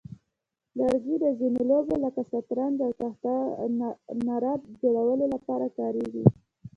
لرګي 0.77 1.15
د 1.23 1.25
ځینو 1.39 1.61
لوبو 1.69 1.95
لکه 2.05 2.21
شطرنج 2.31 2.77
او 2.85 2.91
تخته 3.01 3.35
نرد 4.27 4.61
جوړولو 4.81 5.25
لپاره 5.33 5.65
کارېږي. 5.77 6.25